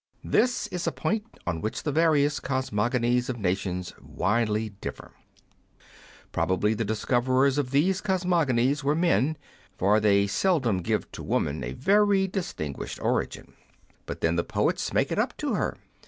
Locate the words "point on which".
0.91-1.83